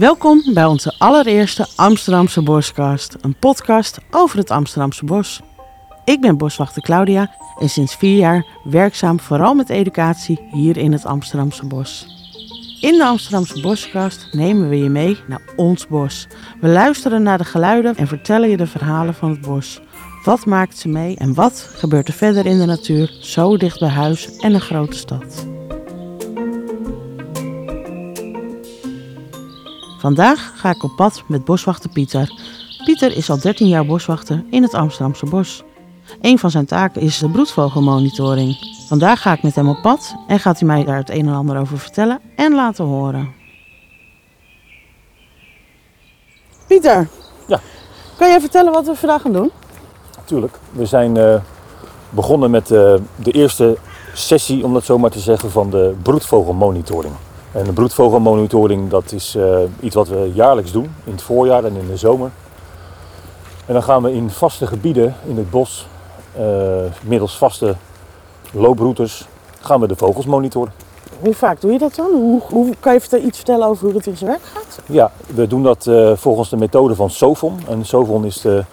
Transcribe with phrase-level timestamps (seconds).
[0.00, 5.40] Welkom bij onze allereerste Amsterdamse Boskast, een podcast over het Amsterdamse bos.
[6.04, 11.04] Ik ben boswachter Claudia en sinds vier jaar werkzaam vooral met educatie hier in het
[11.04, 12.06] Amsterdamse bos.
[12.80, 16.26] In de Amsterdamse Boskast nemen we je mee naar ons bos.
[16.60, 19.80] We luisteren naar de geluiden en vertellen je de verhalen van het bos.
[20.24, 23.88] Wat maakt ze mee en wat gebeurt er verder in de natuur, zo dicht bij
[23.88, 25.46] huis en een grote stad?
[30.00, 32.32] Vandaag ga ik op pad met boswachter Pieter.
[32.84, 35.62] Pieter is al 13 jaar boswachter in het Amsterdamse bos.
[36.20, 38.56] Een van zijn taken is de broedvogelmonitoring.
[38.88, 41.34] Vandaag ga ik met hem op pad en gaat hij mij daar het een en
[41.34, 43.28] ander over vertellen en laten horen.
[46.66, 47.08] Pieter,
[47.46, 47.60] Ja.
[48.16, 49.50] kan jij vertellen wat we vandaag gaan doen?
[50.16, 50.58] Natuurlijk.
[50.72, 51.40] We zijn eh,
[52.10, 53.76] begonnen met eh, de eerste
[54.14, 57.14] sessie, om dat zo maar te zeggen, van de broedvogelmonitoring.
[57.52, 61.76] En de broedvogelmonitoring dat is eh, iets wat we jaarlijks doen, in het voorjaar en
[61.76, 62.30] in de zomer.
[63.66, 65.86] En dan gaan we in vaste gebieden in het bos,
[66.36, 66.44] eh,
[67.02, 67.74] middels vaste
[68.52, 69.26] looproutes,
[69.60, 70.72] gaan we de vogels monitoren.
[71.20, 72.10] Hoe vaak doe je dat dan?
[72.10, 74.80] Hoe, hoe kan je iets vertellen over hoe het in zijn werk gaat?
[74.86, 77.58] Ja, we doen dat eh, volgens de methode van SOFON.
[77.68, 78.64] En SOFON is de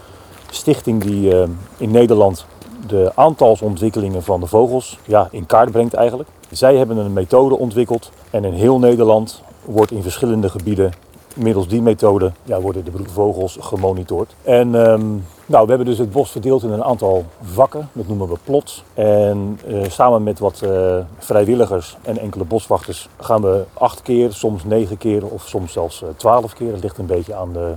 [0.50, 1.34] stichting die
[1.78, 2.46] in Nederland
[2.88, 6.30] de aantalsontwikkelingen van de vogels ja, in kaart brengt eigenlijk.
[6.52, 10.94] Zij hebben een methode ontwikkeld en in heel Nederland wordt in verschillende gebieden
[11.38, 14.36] middels die methode ja, worden de broedvogels gemonitord.
[14.44, 15.06] En ehm,
[15.46, 18.84] nou, we hebben dus het bos verdeeld in een aantal vakken, dat noemen we plots.
[18.94, 24.64] En eh, samen met wat eh, vrijwilligers en enkele boswachters gaan we acht keer, soms
[24.64, 27.74] negen keer of soms zelfs eh, twaalf keer, dat ligt een beetje aan, de,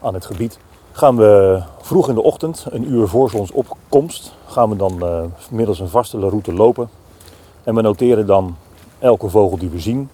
[0.00, 0.58] aan het gebied.
[0.92, 5.02] Gaan we vroeg in de ochtend, een uur voor zonsopkomst, gaan we dan
[5.50, 6.88] middels een vaste route lopen.
[7.64, 8.56] En we noteren dan
[8.98, 10.08] elke vogel die we zien,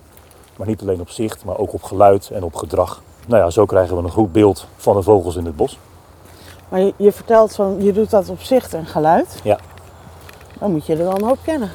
[0.56, 3.03] maar niet alleen op zicht, maar ook op geluid en op gedrag.
[3.27, 5.78] Nou ja, zo krijgen we een goed beeld van de vogels in het bos.
[6.69, 9.41] Maar je, je vertelt zo, je doet dat op zicht en geluid.
[9.43, 9.59] Ja.
[10.59, 11.71] Dan moet je er wel een hoop kennen.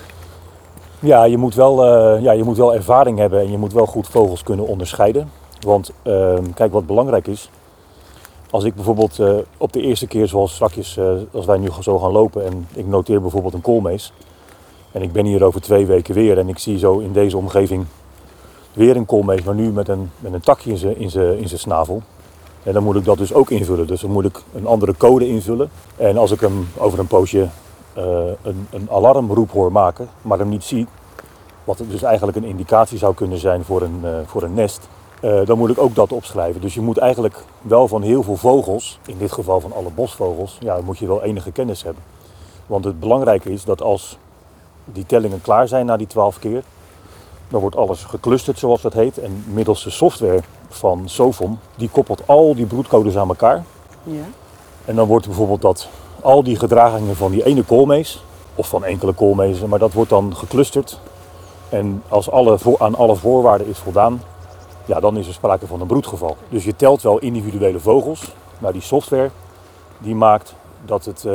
[1.00, 3.86] Ja, je moet wel, eh, ja, je moet wel ervaring hebben en je moet wel
[3.86, 5.32] goed vogels kunnen onderscheiden.
[5.60, 7.50] Want ehm, kijk, wat belangrijk is,
[8.50, 12.00] als ik bijvoorbeeld eh, op de eerste keer, zoals strakjes, eh, als wij nu zo
[12.00, 14.14] gaan lopen en ik noteer bijvoorbeeld een koolmees.
[14.96, 17.86] En ik ben hier over twee weken weer en ik zie zo in deze omgeving
[18.74, 21.50] weer een koolmees, maar nu met een, met een takje in zijn in zijn- in
[21.50, 22.02] snavel.
[22.64, 23.88] En dan moet ik dat dus ook invullen.
[23.88, 25.70] Dus dan moet ik een andere code invullen.
[25.98, 27.48] En als ik hem over een poosje
[27.94, 28.04] eh,
[28.42, 30.88] een, een alarmroep hoor maken, maar hem niet zie,
[31.64, 34.88] wat dus eigenlijk een indicatie zou kunnen zijn voor een, eh, voor een nest,
[35.22, 36.62] eh, dan moet ik ook dat opschrijven.
[36.62, 40.58] Dus je moet eigenlijk wel van heel veel vogels, in dit geval van alle bosvogels,
[40.60, 42.04] ja, moet je wel enige kennis hebben.
[42.66, 44.18] Want het belangrijke is dat als
[44.86, 46.64] die tellingen klaar zijn na die twaalf keer,
[47.48, 49.18] dan wordt alles geclusterd zoals dat heet.
[49.18, 53.64] En middels de software van Sofon, die koppelt al die broedcodes aan elkaar.
[54.04, 54.24] Ja.
[54.86, 55.88] En dan wordt bijvoorbeeld dat
[56.22, 58.24] al die gedragingen van die ene koolmees,
[58.56, 61.00] of van enkele koolmezen, maar dat wordt dan geclusterd.
[61.70, 64.22] En als alle, aan alle voorwaarden is voldaan,
[64.86, 66.38] ja, dan is er sprake van een broedgeval.
[66.50, 69.30] Dus je telt wel individuele vogels, maar die software
[69.98, 71.34] die maakt dat het eh,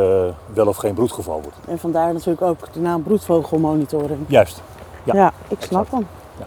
[0.52, 1.56] wel of geen broedgeval wordt.
[1.68, 4.20] En vandaar natuurlijk ook de naam broedvogelmonitoring.
[4.26, 4.62] Juist.
[5.04, 6.06] Ja, Ja, ik snap hem.
[6.38, 6.46] Ja.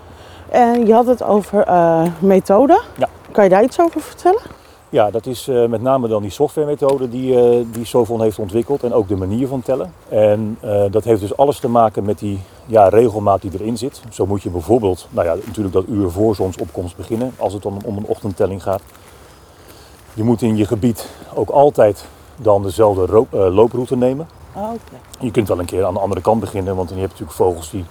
[0.49, 2.81] En je had het over eh methode.
[2.97, 3.09] Ja.
[3.31, 4.41] Kan je daar iets over vertellen?
[4.89, 8.83] Ja, dat is eh, met name dan die softwaremethode die, eh die Sovon heeft ontwikkeld
[8.83, 9.93] en ook de manier van tellen.
[10.09, 10.57] En
[10.91, 14.01] dat heeft dus alles te maken met die ja, regelmaat die erin zit.
[14.09, 17.81] Zo moet je bijvoorbeeld, nou ja, natuurlijk dat uur voor zonsopkomst beginnen als het dan
[17.85, 18.81] om een ochtendtelling gaat.
[20.13, 22.05] Je moet in je gebied ook altijd
[22.35, 24.27] dan dezelfde eh, looproute nemen.
[24.53, 24.95] Oh, Oké.
[25.19, 27.37] Je kunt wel een keer aan de andere kant beginnen, want dan heb je natuurlijk
[27.37, 27.85] vogels die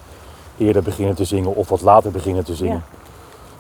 [0.59, 2.85] eerder beginnen te zingen of wat later beginnen te zingen.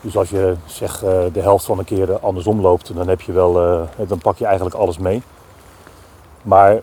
[0.00, 3.32] Dus als je zeg eh, de helft van de keren andersom loopt, dan heb je
[3.32, 5.22] wel, eh, dan pak je eigenlijk alles mee.
[6.42, 6.80] Maar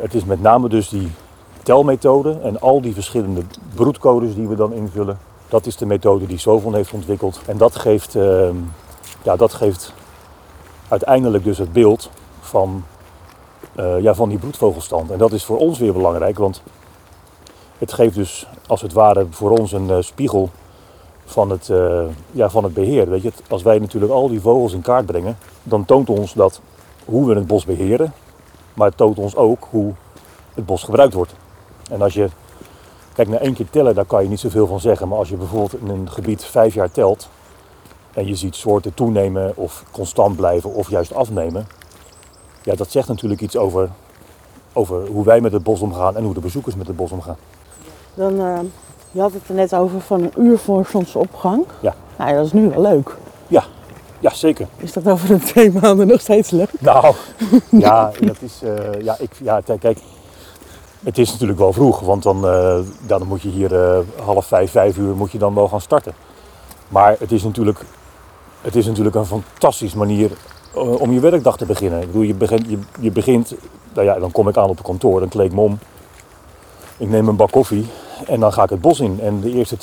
[0.00, 1.10] het is met name dus die
[1.62, 3.42] telmethode en al die verschillende
[3.74, 5.18] broedcodes die we dan invullen.
[5.48, 7.40] Dat is de methode die Sovon heeft ontwikkeld.
[7.46, 8.56] En dat geeft, ehm,
[9.22, 9.92] ja, dat geeft
[10.88, 12.10] uiteindelijk dus het beeld
[12.40, 12.84] van,
[13.74, 15.10] eh, ja, van die broedvogelstand.
[15.10, 16.62] En dat is voor ons weer belangrijk, want
[17.78, 20.50] het geeft dus als het ware voor ons een eh, spiegel
[21.24, 23.10] van het, eh, ja, van het beheer.
[23.10, 26.60] Weet je, als wij natuurlijk al die vogels in kaart brengen, dan toont ons dat
[27.04, 28.12] hoe we het bos beheren,
[28.74, 29.92] maar het toont ons ook hoe
[30.54, 31.34] het bos gebruikt wordt.
[31.90, 32.28] En als je,
[33.14, 35.36] kijk naar één keer tellen, daar kan je niet zoveel van zeggen, maar als je
[35.36, 37.28] bijvoorbeeld in een gebied vijf jaar telt
[38.12, 41.66] en je ziet soorten toenemen of constant blijven of juist afnemen,
[42.62, 43.90] ja, dat zegt natuurlijk iets over,
[44.72, 47.36] over hoe wij met het bos omgaan en hoe de bezoekers met het bos omgaan.
[48.14, 48.58] Dan, eh,
[49.10, 51.64] je had het er net over van een uur voor zonsopgang.
[51.80, 51.94] Ja.
[52.16, 53.16] Nou ja, dat is nu wel leuk.
[53.48, 53.64] Ja,
[54.20, 54.66] Ja, zeker.
[54.76, 56.70] Is dat over een twee maanden nog steeds leuk?
[56.80, 57.14] Nou,
[57.70, 59.98] ja, dat is, eh, ja, ik, ja, kijk,
[61.02, 64.96] het is natuurlijk wel vroeg, want dan, eh, dan moet je hier half vijf, vijf
[64.96, 66.14] uur moet je dan wel gaan starten.
[66.88, 67.84] Maar het is natuurlijk,
[68.60, 70.30] het is natuurlijk een fantastische manier
[70.74, 72.00] om je werkdag te beginnen.
[72.00, 73.54] Ik bedoel, je begint, je, je begint,
[73.92, 75.78] nou ja, dan kom ik aan op het kantoor, dan kleed ik me om.
[76.96, 77.86] Ik neem een bak koffie
[78.26, 79.20] en dan ga ik het bos in.
[79.20, 79.76] En de eerste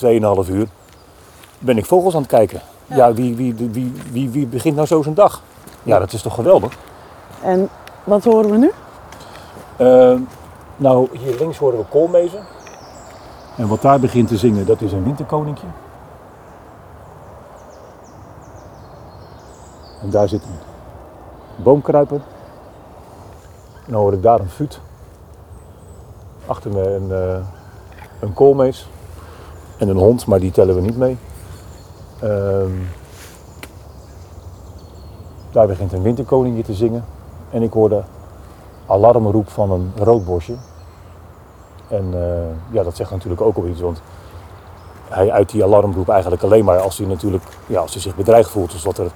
[0.46, 0.68] 2,5 uur
[1.60, 2.62] ben ik vogels aan het kijken.
[2.86, 5.42] Ja, wie, wie, wie, wie, wie begint nou zo zijn dag?
[5.84, 6.78] Ja, dat is toch geweldig?
[7.42, 7.70] En
[8.04, 8.72] wat horen we nu?
[9.78, 10.16] Eh,
[10.78, 12.40] nou, hier links horen we koolmezen.
[13.58, 15.68] En wat daar begint te zingen, dat is een winterkoninkje.
[20.02, 20.69] En daar zit een
[21.64, 22.22] boomkruiper.
[23.86, 24.80] En dan hoor ik daar een fuut.
[26.46, 27.46] Achter me een, eh,
[28.20, 28.90] een koolmees.
[29.78, 31.18] En een hond, maar die tellen we niet mee.
[32.20, 32.72] Ehm,
[35.52, 37.06] daar begint een winterkoninkje te zingen.
[37.50, 38.02] En ik hoor de
[38.86, 40.56] alarmroep van een roodbosje.
[41.88, 44.02] En eh, ja, dat zegt natuurlijk ook al iets, want
[45.10, 48.50] hij uit die alarmroep eigenlijk alleen maar als hij natuurlijk, ja, als hij zich bedreigd
[48.50, 49.12] voelt, dus dat er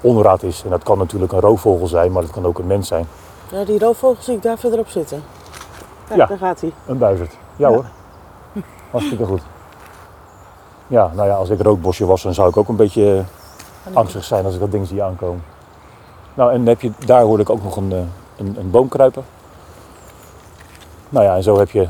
[0.00, 0.62] onraad is.
[0.64, 3.06] En dat kan natuurlijk een roofvogel zijn, maar dat kan ook een mens zijn.
[3.52, 5.22] Ja, die roofvogel zie ik daar verderop zitten.
[6.08, 6.26] Kijk, Ja.
[6.26, 6.72] daar gaat hij.
[6.86, 7.32] Een buizerd.
[7.56, 7.74] Ja, Ja.
[7.74, 7.84] hoor.
[8.90, 9.42] Hartstikke goed.
[10.86, 13.24] Ja, nou ja, als ik roodbosje was, dan zou ik ook een beetje
[13.84, 15.42] eh, angstig zijn als ik dat ding zie aankomen.
[16.34, 17.98] Nou, en heb je, daar hoorde ik ook nog een, eh,
[18.36, 19.22] een, een boomkruiper.
[21.08, 21.88] Nou ja, en zo heb je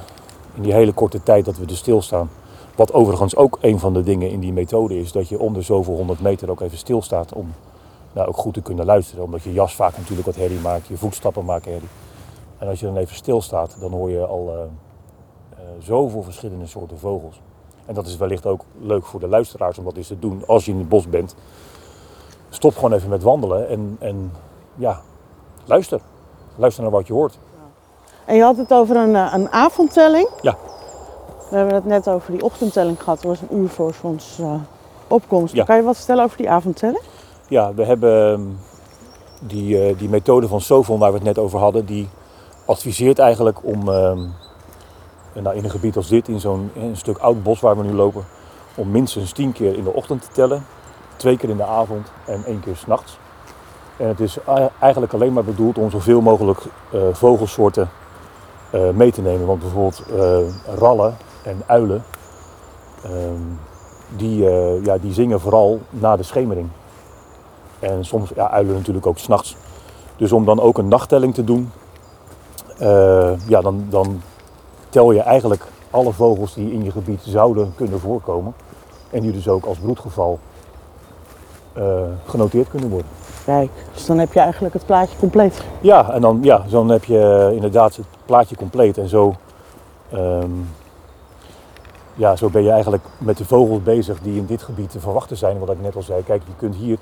[0.54, 2.30] in die hele korte tijd dat we er stilstaan.
[2.74, 5.94] Wat overigens ook een van de dingen in die methode is, dat je onder zoveel
[5.96, 7.54] honderd meter ook even stilstaat om
[8.12, 9.24] nou, ook goed te kunnen luisteren.
[9.24, 11.88] Omdat je jas vaak natuurlijk wat herrie maakt, je voetstappen maken herrie.
[12.58, 16.98] En als je dan even stilstaat, dan hoor je al eh, eh, zoveel verschillende soorten
[16.98, 17.40] vogels.
[17.86, 20.64] En dat is wellicht ook leuk voor de luisteraars om dat eens te doen als
[20.64, 21.34] je in het bos bent.
[22.48, 24.32] Stop gewoon even met wandelen en, en
[24.74, 25.00] ja,
[25.64, 26.00] luister.
[26.56, 27.38] Luister naar wat je hoort.
[28.24, 30.28] En je had het over een, eh, een avondtelling.
[30.42, 30.56] Ja.
[31.50, 33.22] We hebben het net over die ochtendtelling gehad.
[33.22, 34.66] Dat was een uur voor zonsopkomst.
[35.08, 35.54] opkomst.
[35.54, 35.64] Ja.
[35.64, 37.02] Kan je wat vertellen over die avondtelling?
[37.48, 38.42] Ja, we hebben ehm,
[39.40, 42.08] die, eh, die methode van Sovon waar we het net over hadden, die
[42.64, 44.18] adviseert eigenlijk om ehm,
[45.32, 48.24] nou, in een gebied als dit, in zo'n stuk oud bos waar we nu lopen,
[48.74, 50.66] om minstens tien keer in de ochtend te tellen,
[51.16, 53.18] twee keer in de avond en één keer s'nachts.
[53.96, 54.38] En het is
[54.80, 56.60] eigenlijk alleen maar bedoeld om zoveel mogelijk
[56.92, 57.90] eh, vogelsoorten
[58.70, 59.46] eh, mee te nemen.
[59.46, 60.02] Want bijvoorbeeld
[60.78, 62.04] rallen en uilen,
[63.02, 63.42] ehm,
[64.16, 64.44] die,
[64.82, 66.68] ja, die zingen vooral na de schemering.
[67.80, 69.56] En soms ja, uilen natuurlijk ook s'nachts.
[70.16, 71.70] Dus om dan ook een nachttelling te doen,
[72.78, 74.22] eh, ja, dan, dan
[74.88, 78.54] tel je eigenlijk alle vogels die in je gebied zouden kunnen voorkomen.
[79.10, 80.38] En die dus ook als broedgeval
[81.72, 83.10] eh, genoteerd kunnen worden.
[83.44, 85.62] Kijk, dus dan heb je eigenlijk het plaatje compleet.
[85.80, 88.98] Ja, en dan, ja, dan heb je eh, inderdaad het plaatje compleet.
[88.98, 89.34] En zo,
[90.10, 90.50] ehm,
[92.14, 95.36] ja, zo ben je eigenlijk met de vogels bezig die in dit gebied te verwachten
[95.36, 95.58] zijn.
[95.58, 96.98] Wat ik net al zei, kijk, je kunt hier,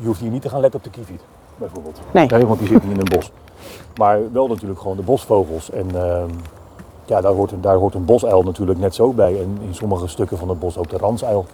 [0.00, 1.20] je hoeft hier niet te gaan letten op de kieviet,
[1.56, 2.00] bijvoorbeeld.
[2.10, 2.26] Nee.
[2.26, 3.32] Nee, want die zit niet in een bos.
[3.96, 5.70] Maar wel natuurlijk gewoon de bosvogels.
[5.70, 6.30] En ehm,
[7.04, 9.40] ja, daar hoort, een, daar hoort een bosuil natuurlijk net zo bij.
[9.40, 11.46] En in sommige stukken van het bos ook de ransuil.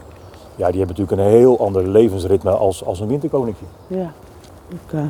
[0.57, 3.65] Ja, die hebben natuurlijk een heel ander levensritme als, als een winterkoninkje.
[3.87, 4.13] Ja.
[4.69, 5.01] Ik eh,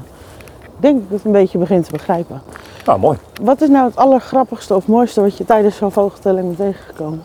[0.76, 2.42] denk dat ik het een beetje begin te begrijpen.
[2.86, 3.18] Nou, mooi.
[3.42, 7.22] Wat is nou het allergrappigste of mooiste wat je tijdens zo'n vogeltelling bent tegengekomen?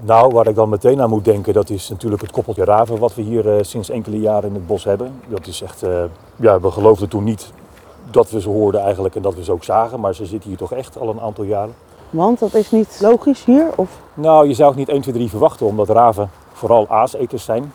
[0.00, 3.14] Nou, waar ik dan meteen aan moet denken, dat is natuurlijk het koppeltje raven wat
[3.14, 5.20] we hier eh, sinds enkele jaren in het bos hebben.
[5.28, 6.04] Dat is echt, eh,
[6.36, 7.52] ja, we geloofden toen niet
[8.10, 10.58] dat we ze hoorden eigenlijk en dat we ze ook zagen, maar ze zitten hier
[10.58, 11.74] toch echt al een aantal jaren.
[12.10, 13.68] Want dat is niet logisch hier?
[13.76, 17.72] Of Nou, je zou het niet 1, 2, 3 verwachten, omdat raven vooral aaseters zijn.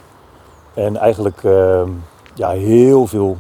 [0.73, 1.81] En eigenlijk eh,
[2.33, 3.37] ja, heel veel.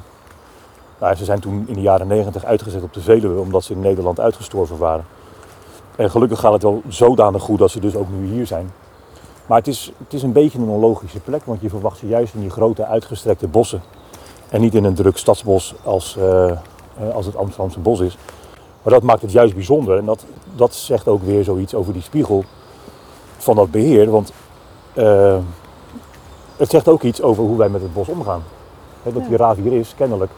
[0.99, 3.79] Nou, ze zijn toen in de jaren 90 uitgezet op de Veluwe, omdat ze in
[3.79, 5.05] Nederland uitgestorven waren.
[6.01, 8.71] En gelukkig gaat het wel zodanig goed dat ze dus ook nu hier zijn.
[9.45, 12.33] Maar het is, het is een beetje een onlogische plek, want je verwacht ze juist
[12.33, 13.81] in die grote uitgestrekte bossen.
[14.49, 16.57] En niet in een druk stadsbos als, eh, eh,
[17.13, 18.17] als het Amsterdamse bos is.
[18.83, 19.97] Maar dat maakt het juist bijzonder.
[19.97, 22.43] En dat, dat zegt ook weer zoiets over die spiegel
[23.37, 24.11] van dat beheer.
[24.11, 24.31] Want
[24.93, 25.37] eh,
[26.57, 28.43] het zegt ook iets over hoe wij met het bos omgaan.
[29.03, 30.31] Hè, dat die raaf hier is, kennelijk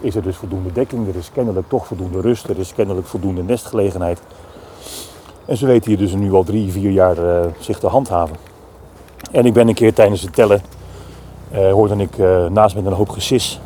[0.00, 1.08] is er dus voldoende dekking.
[1.08, 2.48] Er is kennelijk toch voldoende rust.
[2.48, 4.20] Er is kennelijk voldoende nestgelegenheid.
[5.48, 8.36] En ze weten hier dus nu al drie, vier jaar eh, zich te handhaven.
[9.32, 10.60] En ik ben een keer tijdens het tellen,
[11.50, 13.60] eh, hoorde ik eh, naast met een hoop gesis.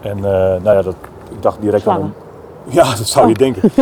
[0.00, 0.94] En nou ja, dat,
[1.30, 2.14] ik dacht direct aan Slangen.
[2.66, 2.72] een...
[2.74, 3.70] Ja, dat zou je denken.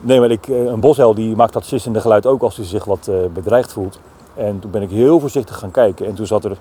[0.00, 3.10] Nee, maar ik, een bosuil die maakt dat sissende geluid ook als hij zich wat
[3.34, 4.00] bedreigd voelt.
[4.34, 6.06] En toen ben ik heel voorzichtig gaan kijken.
[6.06, 6.56] En toen zat er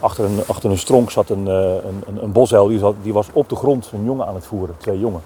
[0.00, 1.74] Achter een, achter een stronk zat een, uh,
[2.06, 4.74] een, een bosuil, die, zat, die was op de grond een jongen aan het voeren,
[4.78, 5.20] twee jongen.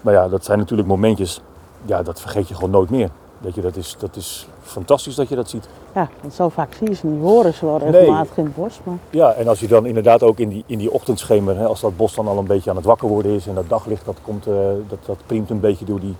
[0.00, 1.40] Maar ja, dat zijn natuurlijk momentjes,
[1.84, 3.10] ja, dat vergeet je gewoon nooit meer.
[3.38, 5.68] Dat, je, dat, is, dat is fantastisch dat je dat ziet.
[5.94, 8.80] Ja, want zo vaak zie je ze niet, horen ze wel regelmatig in het bos.
[8.82, 8.94] Maar...
[9.10, 11.96] Ja, en als je dan inderdaad ook in die, in die ochtendschemer, hè, als dat
[11.96, 14.46] bos dan al een beetje aan het wakker worden is en dat daglicht dat komt,
[14.46, 14.54] uh,
[14.88, 16.14] dat, dat priemt een beetje door die,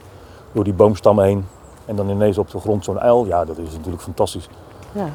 [0.52, 1.46] door die boomstammen heen.
[1.86, 4.48] En dan ineens op de grond zo'n uil, ja, dat is natuurlijk fantastisch.
[4.92, 5.08] Ja.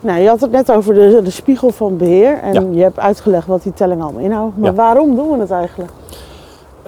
[0.00, 3.46] Nou, je had het net over de, de spiegel van beheer en je hebt uitgelegd
[3.46, 4.56] wat die telling allemaal inhoudt.
[4.56, 5.90] Maar waarom doen we het eigenlijk?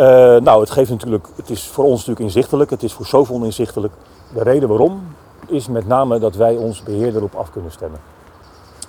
[0.00, 3.45] Uh, nou, het geeft natuurlijk, het is voor ons natuurlijk inzichtelijk, het is voor zoveel
[3.45, 3.92] inzichtelijk.
[4.35, 5.02] De reden waarom
[5.47, 8.00] is met name dat wij ons beheer erop af kunnen stemmen.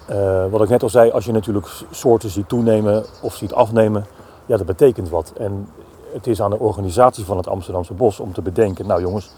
[0.10, 4.06] Uh, wat ik net al zei, als je natuurlijk soorten ziet toenemen of ziet afnemen,
[4.46, 5.34] ja, dat betekent wat.
[5.38, 5.70] En
[6.14, 9.32] het is aan de organisatie van het Amsterdamse Bos om te bedenken, nou jongens,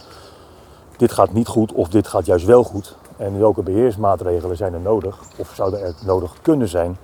[0.98, 2.98] dit gaat niet goed of dit gaat juist wel goed.
[3.18, 6.98] En welke beheersmaatregelen zijn er nodig of zouden er nodig kunnen zijn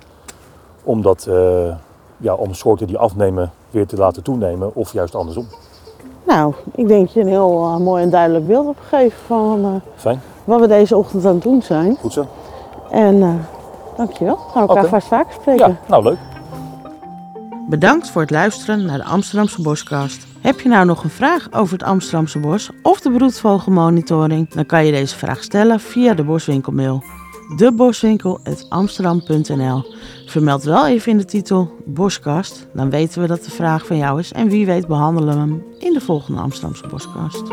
[0.84, 1.76] om, dat, uh,
[2.20, 5.48] ja, om soorten die afnemen weer te laten toenemen of juist andersom.
[6.28, 9.60] Nou, ik denk dat je een heel uh, mooi en duidelijk beeld hebt gegeven van
[9.66, 10.22] uh, Fijn.
[10.44, 11.98] wat we deze ochtend aan het doen zijn.
[12.00, 12.26] Goed zo.
[12.90, 13.34] En uh,
[13.98, 14.36] dankjewel.
[14.36, 14.90] We gaan elkaar okay.
[14.90, 15.68] vast vaker spreken.
[15.68, 16.18] Ja, nou leuk.
[17.70, 20.28] Bedankt voor het luisteren naar de Amsterdamse Boskast.
[20.42, 24.50] Heb je nou nog een vraag over het Amsterdamse bos of de broedvogelmonitoring?
[24.54, 27.04] Dan kan je deze vraag stellen via de boswinkelmail.
[27.56, 33.98] Deboswinkel.amsterdam.nl Vermeld wel even in de titel Boskast, dan weten we dat de vraag van
[33.98, 37.44] jou is en wie weet behandelen we hem in de volgende Amsterdamse Boskast.